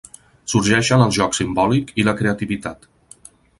[0.53, 2.93] Sorgeixen el joc simbòlic i la creativitat.